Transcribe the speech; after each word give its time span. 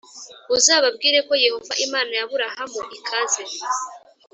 uzababwire 0.55 1.19
ko 1.27 1.33
Yehova 1.45 1.73
Imana 1.85 2.11
ya 2.19 2.23
Aburahamu 2.25 2.81
ikaze 2.97 3.43